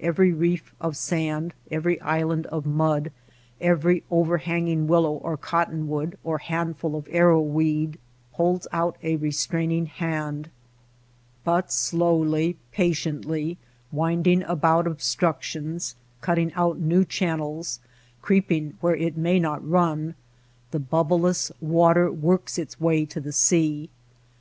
[0.00, 3.12] Every reef of sand, every island of mud,
[3.60, 7.96] every THE SILENT RIVER 65 overhanging willow or cottonwood or handful of arrow weed
[8.32, 10.50] holds out a restraining hand.
[11.44, 13.56] But slowly, patiently,
[13.92, 17.78] winding about obstruc tions, cutting out new channels,
[18.20, 20.16] creeping where it may not run,
[20.72, 23.90] the bubbleless water works its way to the sea.